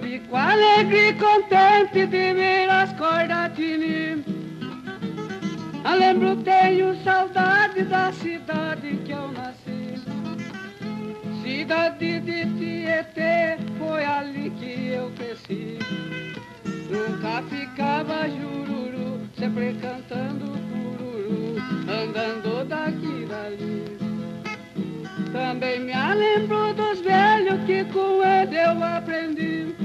[0.00, 4.24] Fico alegre e contente de ver as cordas de mim.
[5.84, 10.00] Eu lembro, tenho saudade da cidade que eu nasci.
[11.42, 15.78] Cidade de Tietê, foi ali que eu cresci.
[16.88, 21.56] Nunca ficava jururu, sempre cantando cururu,
[21.88, 23.98] andando daqui dali.
[25.32, 29.81] Também me lembro dos velhos que com ele eu aprendi.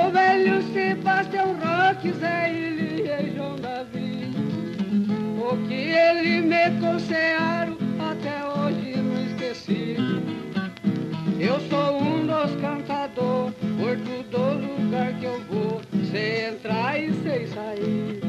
[0.00, 4.32] O velho Sebastião Roque, Zé Ilha e João Davi.
[5.40, 9.96] O que ele me aconselharam até hoje não esqueci.
[11.40, 15.80] Eu sou um dos cantadores, por todo lugar que eu vou,
[16.12, 18.20] sei entrar e sei sair.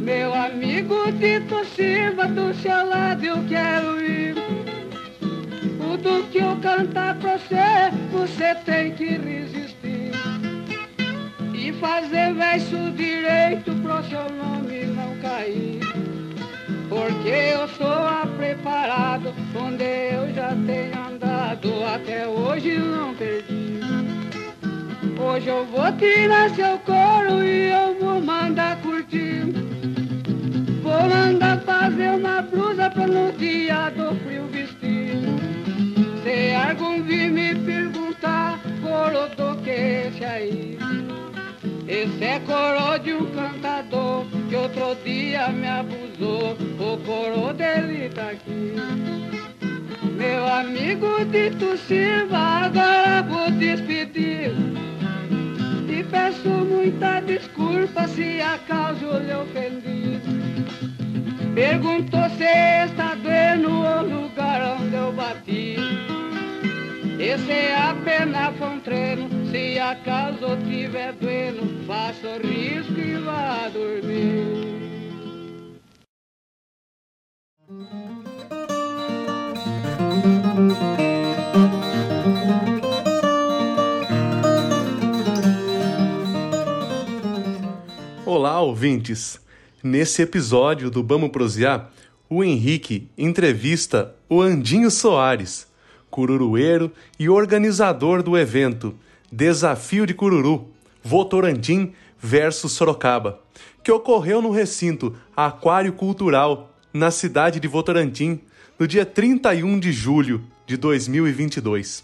[0.00, 4.34] Meu amigo Tito Silva, do seu lado eu quero ir.
[5.78, 9.67] Tudo que eu cantar pra você, você tem que resistir.
[11.80, 15.80] Fazer verso direito pro seu nome não cair.
[16.88, 23.80] Porque eu sou preparado, onde eu já tenho andado, até hoje não perdi.
[25.20, 29.44] Hoje eu vou tirar seu couro e eu vou mandar curtir.
[30.82, 35.18] Vou mandar fazer uma blusa pra no dia do frio vestir.
[36.24, 40.87] Se algum vir me perguntar, coro do que esse aí?
[42.00, 46.56] Esse é coro de um cantador que outro dia me abusou.
[46.78, 48.76] O coro dele tá aqui.
[50.16, 54.52] Meu amigo Dito Silva, agora vou despedir.
[55.88, 60.20] E peço muita desculpa se acaso lhe ofendi.
[61.52, 62.44] Perguntou se
[62.84, 65.74] está doendo o lugar onde eu bati.
[67.18, 69.37] Esse é apenas foi um treino.
[69.50, 74.68] Se acaso tiver doendo, faça risco e vá dormir.
[88.26, 89.40] Olá, ouvintes!
[89.82, 91.90] Nesse episódio do Vamos Prosear,
[92.28, 95.66] o Henrique entrevista o Andinho Soares,
[96.10, 98.94] cururueiro e organizador do evento
[99.30, 100.70] Desafio de Cururu,
[101.04, 103.40] Votorantim versus Sorocaba,
[103.84, 108.40] que ocorreu no recinto Aquário Cultural, na cidade de Votorantim,
[108.78, 112.02] no dia 31 de julho de 2022.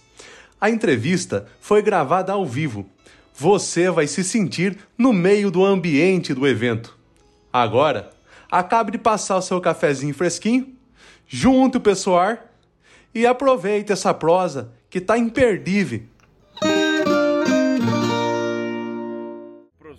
[0.61, 2.87] A entrevista foi gravada ao vivo.
[3.35, 6.97] Você vai se sentir no meio do ambiente do evento.
[7.51, 8.11] Agora,
[8.51, 10.75] acabe de passar o seu cafezinho fresquinho,
[11.27, 12.37] junte o pessoal
[13.15, 16.03] e aproveite essa prosa que tá imperdível.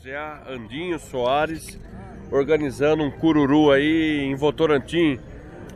[0.05, 1.79] Prosear Andinho Soares
[2.29, 5.19] organizando um cururu aí em Votorantim.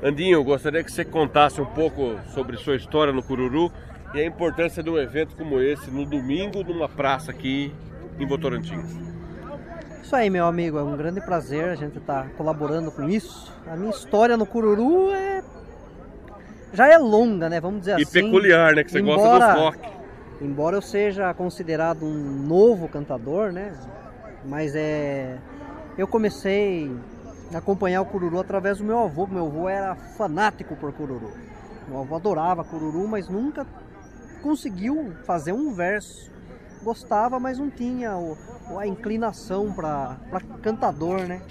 [0.04, 3.72] Andinho, eu gostaria que você contasse um pouco sobre sua história no cururu
[4.14, 7.74] e a importância de um evento como esse no domingo numa praça aqui
[8.20, 8.80] em Votorantim.
[10.04, 13.52] Isso aí, meu amigo, é um grande prazer a gente estar tá colaborando com isso.
[13.66, 15.42] A minha história no cururu é
[16.72, 17.60] já é longa, né?
[17.60, 18.20] Vamos dizer e assim.
[18.20, 18.84] E peculiar, né?
[18.84, 19.90] Que você embora, gosta dos rock.
[20.40, 23.74] Embora eu seja considerado um novo cantador, né?
[24.46, 25.38] Mas é.
[25.98, 26.96] Eu comecei
[27.54, 29.28] a acompanhar o cururu através do meu avô.
[29.28, 31.32] Meu avô era fanático por cururu.
[31.88, 33.66] Meu avô adorava cururu, mas nunca
[34.42, 36.30] conseguiu fazer um verso.
[36.82, 38.14] Gostava, mas não tinha
[38.78, 40.18] a inclinação para
[40.62, 41.42] cantador, né?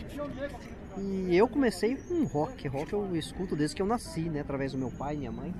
[0.97, 2.67] E eu comecei com rock.
[2.67, 4.41] Rock eu escuto desde que eu nasci, né?
[4.41, 5.55] Através do meu pai e minha mãe.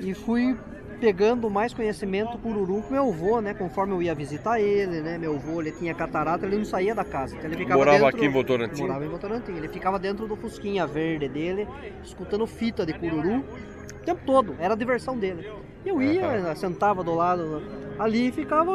[0.00, 0.58] E fui
[1.02, 3.52] pegando mais conhecimento por Uru com meu avô, né?
[3.52, 5.18] Conforme eu ia visitar ele, né?
[5.18, 7.34] Meu avô, ele tinha catarata, ele não saía da casa.
[7.34, 8.82] Então ele ficava morava dentro, aqui em Votorantim?
[8.82, 9.52] Morava em Votorantim.
[9.52, 11.66] Ele ficava dentro do fusquinha verde dele,
[12.04, 14.54] escutando fita de cururu o tempo todo.
[14.60, 15.50] Era a diversão dele.
[15.84, 16.54] Eu ia, uhum.
[16.54, 17.60] sentava do lado
[17.98, 18.70] ali e ficava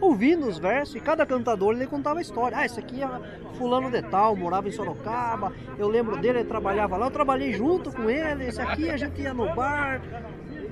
[0.00, 0.94] ouvindo os versos.
[0.94, 2.56] E cada cantador ele contava a história.
[2.56, 3.08] Ah, esse aqui é
[3.54, 5.52] fulano de tal, morava em Sorocaba.
[5.76, 7.06] Eu lembro dele, ele trabalhava lá.
[7.06, 8.46] Eu trabalhei junto com ele.
[8.46, 10.00] Esse aqui a gente ia no bar.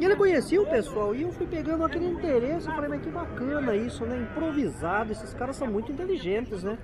[0.03, 2.67] E ele conhecia o pessoal e eu fui pegando aquele interesse.
[2.67, 4.19] Eu falei, mas que bacana isso, né?
[4.21, 5.13] Improvisado.
[5.13, 6.77] Esses caras são muito inteligentes, né?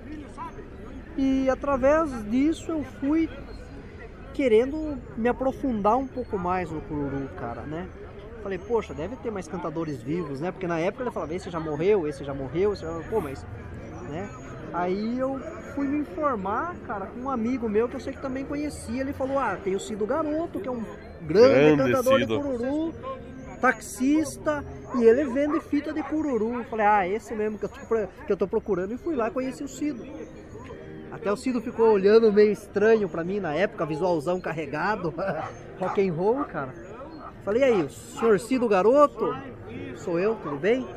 [1.17, 3.29] E através disso eu fui
[4.33, 7.89] querendo me aprofundar um pouco mais no cururu, cara, né?
[8.41, 10.49] Falei, poxa, deve ter mais cantadores vivos, né?
[10.49, 13.01] Porque na época ele falava, esse já morreu, esse já morreu, esse já...
[13.09, 13.45] pô, mas,
[14.09, 14.29] né?
[14.71, 15.37] Aí eu
[15.75, 19.01] fui me informar, cara, com um amigo meu que eu sei que também conhecia.
[19.01, 20.85] Ele falou, ah, tem o Cido Garoto, que é um
[21.21, 22.37] grande, grande cantador Cido.
[22.37, 22.93] de cururu.
[23.61, 24.63] taxista
[24.95, 26.63] e ele vende fita de cururu.
[26.65, 28.93] Falei, ah, esse mesmo que eu tô, que eu tô procurando.
[28.93, 30.03] E fui lá e conheci o Cido.
[31.11, 35.13] Até o Cido ficou olhando meio estranho pra mim na época, visualzão carregado,
[35.79, 36.73] rock and roll, cara.
[37.43, 39.35] Falei, aí, o senhor Cido Garoto?
[39.97, 40.87] Sou eu, tudo bem?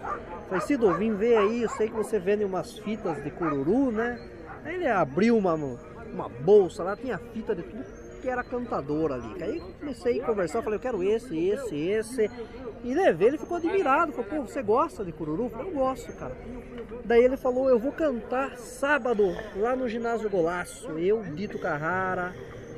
[0.49, 4.19] Falei, Cido, vim ver aí, eu sei que você vende umas fitas de cururu, né?
[4.65, 9.43] Aí ele abriu uma, uma bolsa lá, tinha fita de tudo que era cantador ali.
[9.43, 12.31] Aí comecei a conversar, falei, eu quero esse, esse, esse.
[12.85, 15.45] E levei, ele ficou admirado, falou, pô, você gosta de cururu?
[15.45, 16.37] Eu falei, eu gosto, cara.
[17.05, 19.25] Daí ele falou, eu vou cantar sábado
[19.57, 20.97] lá no ginásio Golaço.
[20.99, 22.33] Eu, Dito Carrara,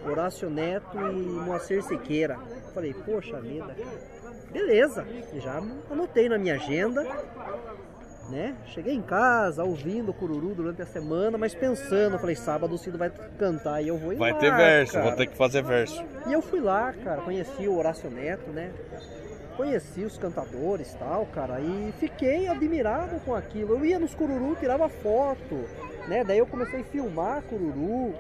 [0.04, 2.38] Horácio Neto e Moacir Siqueira.
[2.72, 3.76] Falei, poxa vida,
[4.50, 5.06] beleza.
[5.34, 7.06] Já anotei na minha agenda
[8.28, 8.54] né?
[8.66, 12.96] Cheguei em casa ouvindo o cururu durante a semana, mas pensando, falei, sábado o Cido
[12.98, 15.04] vai cantar e eu vou ir Vai lá, ter verso, cara.
[15.04, 16.02] vou ter que fazer verso.
[16.26, 18.70] E eu fui lá, cara, conheci o Horácio Neto, né?
[19.56, 23.74] Conheci os cantadores e tal, cara, e fiquei admirado com aquilo.
[23.74, 25.64] Eu ia nos cururu, tirava foto,
[26.08, 26.24] né?
[26.24, 28.14] Daí eu comecei a filmar cururu.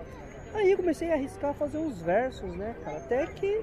[0.54, 2.98] Aí eu comecei a arriscar fazer uns versos, né, cara?
[2.98, 3.62] Até que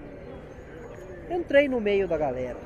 [1.29, 2.57] entrei no meio da galera.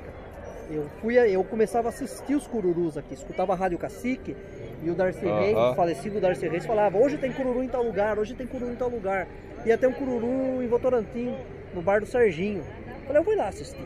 [0.70, 4.36] Eu fui, eu começava a assistir os cururus aqui, escutava a Rádio Cacique
[4.84, 5.40] e o Darcy Aham.
[5.40, 8.72] Reis, o falecido Darcy Reis, falava: hoje tem cururu em tal lugar, hoje tem cururu
[8.72, 9.28] em tal lugar.
[9.66, 11.36] Ia ter um cururu em Votorantim,
[11.74, 12.64] no bar do Serginho.
[13.06, 13.86] Falei: eu vou lá assistir.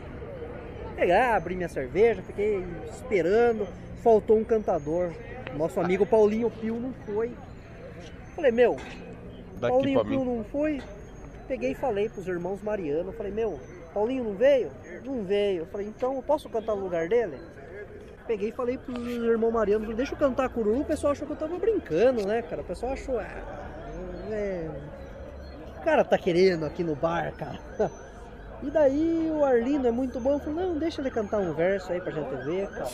[0.96, 3.66] Peguei lá, abri minha cerveja, fiquei esperando.
[4.02, 5.12] Faltou um cantador.
[5.56, 7.30] Nosso amigo Paulinho Pio não foi.
[8.34, 8.76] Falei: meu,
[9.56, 10.36] Daqui Paulinho Pio mim.
[10.36, 10.80] não foi.
[11.46, 13.12] Peguei e falei pros irmãos Mariano.
[13.12, 13.58] Falei: meu,
[13.92, 14.70] Paulinho não veio?
[15.04, 15.62] Não veio.
[15.62, 17.38] Eu falei: então eu posso cantar no lugar dele?
[18.26, 20.80] Peguei e falei pros irmãos Mariano: deixa eu cantar cururu.
[20.80, 22.62] O pessoal achou que eu tava brincando, né, cara?
[22.62, 23.18] O pessoal achou.
[23.18, 24.68] Ah, é...
[25.78, 27.58] O cara tá querendo aqui no bar, cara.
[28.62, 30.32] E daí o Arlindo é muito bom.
[30.32, 32.90] Eu falei, não, deixa ele cantar um verso aí pra gente ver, cara.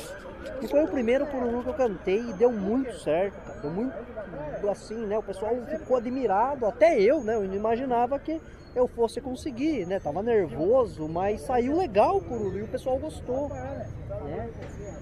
[0.62, 3.60] E foi o primeiro cururu que eu cantei e deu muito certo, cara.
[3.60, 5.18] Deu muito assim, né?
[5.18, 7.34] O pessoal ficou admirado, até eu, né?
[7.34, 8.40] Eu não imaginava que
[8.76, 9.98] eu fosse conseguir, né?
[9.98, 13.86] Tava nervoso, mas saiu legal o cururu e o pessoal gostou, né?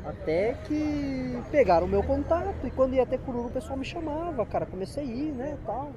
[0.07, 4.47] Até que pegaram o meu contato e quando ia ter cururu o pessoal me chamava,
[4.47, 4.65] cara.
[4.65, 5.91] Comecei a ir, né, tal.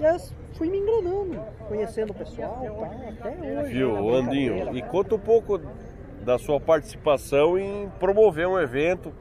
[0.00, 0.18] E aí
[0.54, 1.38] fui me engranando,
[1.68, 3.72] conhecendo o pessoal, tal, até hoje.
[3.74, 4.74] Viu, Andinho?
[4.74, 5.60] E conta um pouco
[6.24, 9.12] da sua participação em promover um evento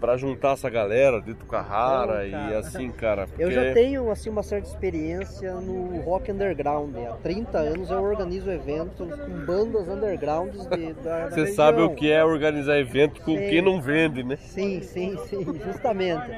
[0.00, 3.22] pra juntar essa galera, Dito Carrara Não, e assim, cara.
[3.38, 6.94] Eu porque- já tenho assim uma certa experiência no rock underground.
[6.96, 11.56] Há 30 anos eu organizo eventos com bandas undergrounds de, da, Você região.
[11.56, 13.48] sabe o que é organizar evento com Sim.
[13.48, 14.36] quem não vende, né?
[14.36, 16.30] Sim, sim, sim, justamente.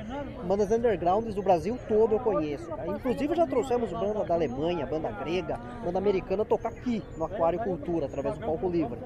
[0.45, 2.69] Bandas undergrounds do Brasil todo eu conheço.
[2.87, 8.07] Inclusive já trouxemos banda da Alemanha, banda grega, banda americana tocar aqui no Aquário Cultura,
[8.07, 8.99] através do Palco Livre.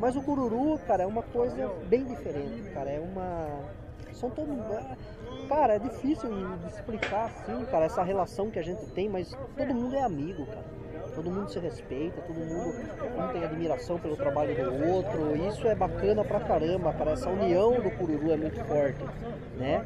[0.00, 2.90] Mas o Cururu, cara, é uma coisa bem diferente, cara.
[2.90, 3.60] É uma.
[4.14, 4.56] São todos.
[5.46, 9.74] Cara, é difícil de explicar assim, cara, essa relação que a gente tem, mas todo
[9.74, 10.64] mundo é amigo, cara.
[11.20, 12.74] Todo mundo se respeita, todo mundo
[13.18, 15.36] um tem admiração pelo trabalho do outro.
[15.48, 17.10] Isso é bacana pra caramba, cara.
[17.10, 19.04] Essa união do Cururu é muito forte,
[19.58, 19.84] né?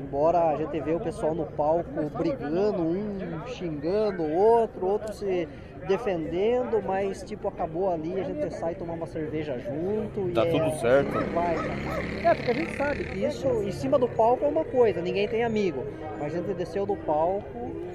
[0.00, 5.48] Embora a gente vê o pessoal no palco brigando, um xingando o outro, outro se
[5.88, 10.32] defendendo, mas tipo, acabou ali, a gente sai tomar uma cerveja junto.
[10.32, 11.10] Tá e tudo é, certo.
[11.34, 12.30] Vai, cara.
[12.30, 15.26] É, porque a gente sabe que isso em cima do palco é uma coisa, ninguém
[15.26, 15.84] tem amigo.
[16.20, 17.85] Mas a gente desceu do palco.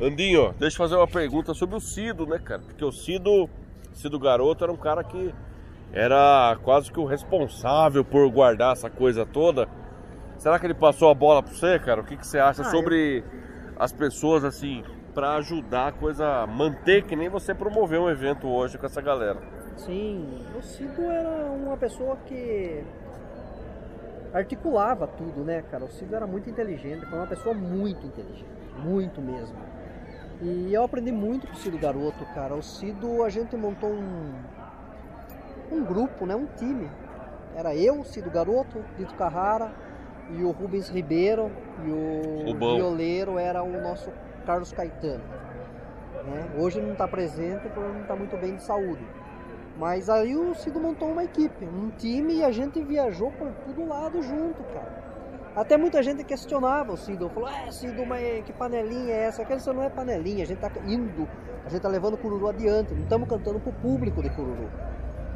[0.00, 2.60] Andinho, deixa eu fazer uma pergunta sobre o Cido, né, cara?
[2.62, 3.48] Porque o Cido,
[3.92, 5.34] Cido Garoto era um cara que
[5.92, 9.68] era quase que o responsável por guardar essa coisa toda.
[10.36, 12.00] Será que ele passou a bola pra você, cara?
[12.00, 13.24] O que, que você acha Ah, sobre
[13.76, 18.46] as pessoas, assim, pra ajudar a coisa a manter, que nem você promoveu um evento
[18.46, 19.38] hoje com essa galera?
[19.76, 22.84] Sim, o Cido era uma pessoa que
[24.32, 25.84] articulava tudo, né, cara?
[25.84, 28.46] O Cido era muito inteligente, foi uma pessoa muito inteligente,
[28.78, 29.56] muito mesmo.
[30.40, 32.54] E eu aprendi muito com o Cido Garoto, cara.
[32.54, 34.32] O Cido, a gente montou um,
[35.72, 36.88] um grupo, né, um time.
[37.56, 39.72] Era eu, Cido Garoto, Dito Carrara
[40.30, 41.50] e o Rubens Ribeiro
[41.84, 42.76] e o Rubão.
[42.76, 44.12] violeiro era o nosso
[44.46, 45.24] Carlos Caetano.
[46.24, 46.50] né?
[46.56, 49.04] Hoje ele não está presente porque não está muito bem de saúde.
[49.76, 53.86] Mas aí o Cido montou uma equipe, um time e a gente viajou por todo
[53.88, 54.97] lado junto, cara.
[55.58, 59.42] Até muita gente questionava o Cido, falou, ah, Cido, mas que panelinha é essa?
[59.42, 61.28] Aquela não é panelinha, a gente tá indo,
[61.66, 64.70] a gente tá levando o Cururu adiante, não estamos cantando pro público de Cururu.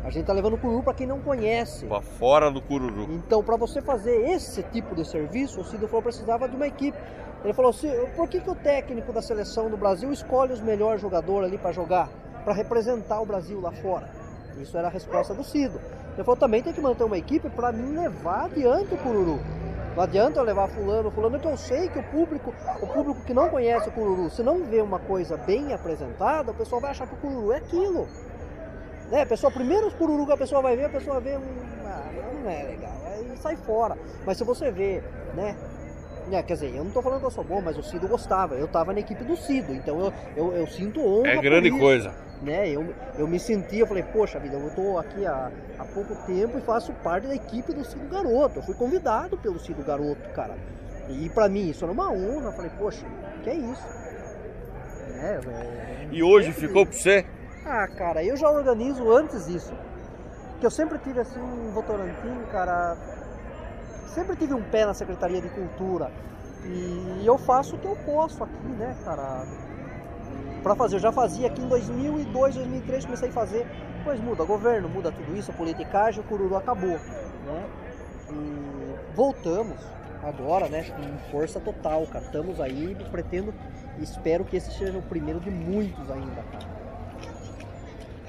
[0.04, 1.86] A gente tá levando o Cururu para quem não conhece.
[1.86, 3.12] Pra fora do Cururu.
[3.14, 6.68] Então, para você fazer esse tipo de serviço, o Cido falou que precisava de uma
[6.68, 6.96] equipe.
[7.42, 11.00] Ele falou assim: por que, que o técnico da seleção do Brasil escolhe os melhores
[11.00, 12.08] jogadores ali para jogar,
[12.44, 14.08] para representar o Brasil lá fora?
[14.56, 15.80] Isso era a resposta do Cido.
[16.14, 19.40] Ele falou, também tem que manter uma equipe para mim levar adiante o Cururu.
[19.94, 23.34] Não adianta eu levar fulano, fulano que eu sei que o público, o público que
[23.34, 27.06] não conhece o Cururu, se não vê uma coisa bem apresentada, o pessoal vai achar
[27.06, 28.08] que o Cururu é aquilo.
[29.10, 29.22] Né?
[29.22, 31.42] A pessoa, primeiro os Cururu que a pessoa vai ver, a pessoa vê um.
[31.84, 32.10] Ah,
[32.42, 33.98] não é legal, aí sai fora.
[34.24, 35.02] Mas se você vê,
[35.34, 35.54] né?
[36.30, 38.54] É, quer dizer, eu não estou falando que eu sou bom, mas o Cido gostava.
[38.54, 41.32] Eu estava na equipe do Cido, então eu, eu, eu sinto honra.
[41.32, 42.14] É grande coisa.
[42.42, 42.68] Né?
[42.68, 46.58] Eu, eu me senti, eu falei, poxa vida, eu estou aqui há, há pouco tempo
[46.58, 48.58] e faço parte da equipe do Cido Garoto.
[48.58, 50.56] Eu fui convidado pelo Cido Garoto, cara.
[51.08, 52.46] E para mim isso era uma honra.
[52.46, 53.06] Eu falei, poxa,
[53.44, 53.86] que é isso?
[55.20, 57.24] É, é, e hoje é ficou para você?
[57.64, 59.72] Ah, cara, eu já organizo antes disso.
[60.58, 62.96] Que eu sempre tive assim em Votorantim, cara
[64.12, 66.10] sempre tive um pé na Secretaria de Cultura
[66.64, 69.44] e eu faço o que eu posso aqui, né, cara?
[70.62, 73.66] Para fazer, eu já fazia aqui em 2002, 2003, comecei a fazer,
[73.98, 77.66] depois muda governo, muda tudo isso, a politicagem, o cururu acabou, né?
[78.30, 79.76] E voltamos
[80.22, 82.24] agora, né, com força total, cara.
[82.24, 83.52] Estamos aí, pretendo,
[83.98, 86.44] espero que esse seja o primeiro de muitos ainda.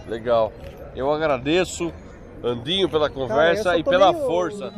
[0.07, 0.51] Legal.
[0.95, 1.93] Eu agradeço,
[2.43, 4.25] Andinho, pela conversa cara, e pela meio...
[4.25, 4.73] força.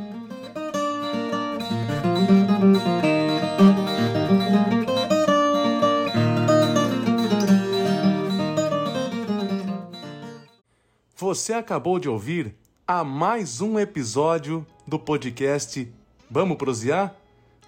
[11.36, 12.56] Você acabou de ouvir
[12.88, 15.86] a mais um episódio do podcast
[16.32, 17.14] Vamos Prosear?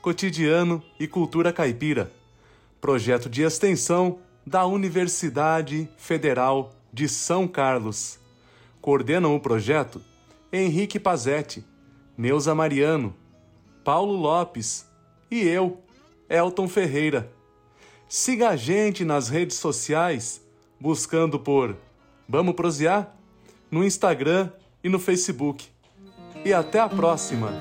[0.02, 2.10] Cotidiano e Cultura Caipira,
[2.80, 8.18] projeto de extensão da Universidade Federal de São Carlos.
[8.80, 10.02] Coordenam o projeto
[10.50, 11.62] Henrique Pazetti,
[12.18, 13.14] Neuza Mariano,
[13.84, 14.88] Paulo Lopes
[15.30, 15.82] e eu,
[16.30, 17.30] Elton Ferreira.
[18.08, 20.42] Siga a gente nas redes sociais
[20.80, 21.76] buscando por
[22.30, 23.17] Vamos Prosear?
[23.70, 24.50] No Instagram
[24.84, 25.68] e no Facebook.
[26.46, 27.52] E até a próxima!